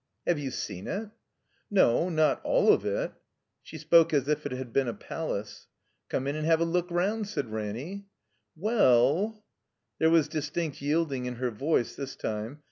[0.25, 1.11] Have you seen it?"
[1.69, 2.09] No.
[2.09, 3.11] Not all of it.
[3.61, 5.67] ''She spoke as if it had been a palace.
[6.09, 8.07] "Come in and have a look rotmd," said Raimy.
[8.55, 9.45] "Well—"
[9.99, 12.57] There was distinct yielding in her voice this time.